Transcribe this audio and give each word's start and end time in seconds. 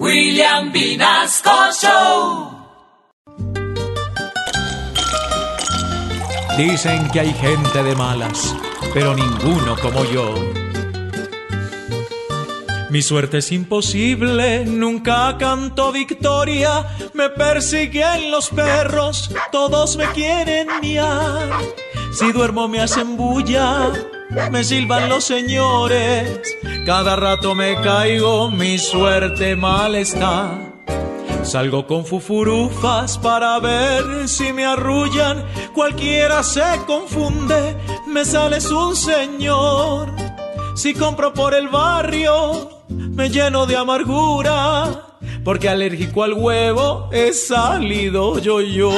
William 0.00 0.72
Vinasco 0.72 1.70
Show. 1.80 2.50
Dicen 6.58 7.08
que 7.10 7.20
hay 7.20 7.32
gente 7.34 7.82
de 7.82 7.94
malas, 7.94 8.56
pero 8.92 9.14
ninguno 9.14 9.76
como 9.80 10.04
yo. 10.04 10.34
Mi 12.90 13.02
suerte 13.02 13.38
es 13.38 13.52
imposible, 13.52 14.64
nunca 14.64 15.36
canto 15.38 15.92
victoria, 15.92 16.86
me 17.12 17.28
persiguen 17.30 18.32
los 18.32 18.50
perros, 18.50 19.30
todos 19.52 19.96
me 19.96 20.06
quieren 20.12 20.68
miar. 20.80 21.50
Si 22.12 22.32
duermo 22.32 22.66
me 22.66 22.80
hacen 22.80 23.16
bulla, 23.16 23.92
me 24.50 24.64
silban 24.64 25.08
los 25.08 25.24
señores, 25.24 26.40
cada 26.84 27.16
rato 27.16 27.54
me 27.54 27.80
caigo, 27.80 28.50
mi 28.50 28.78
suerte 28.78 29.56
mal 29.56 29.94
está. 29.94 30.58
Salgo 31.42 31.86
con 31.86 32.04
fufurufas 32.04 33.18
para 33.18 33.58
ver 33.58 34.28
si 34.28 34.52
me 34.52 34.64
arrullan, 34.64 35.44
cualquiera 35.74 36.42
se 36.42 36.62
confunde, 36.86 37.76
me 38.06 38.24
sales 38.24 38.70
un 38.70 38.96
señor. 38.96 40.10
Si 40.74 40.94
compro 40.94 41.32
por 41.32 41.54
el 41.54 41.68
barrio, 41.68 42.82
me 42.88 43.28
lleno 43.28 43.66
de 43.66 43.76
amargura, 43.76 45.02
porque 45.44 45.68
alérgico 45.68 46.22
al 46.22 46.34
huevo 46.34 47.08
he 47.12 47.32
salido 47.32 48.38
yo 48.38 48.60
yo. 48.60 48.90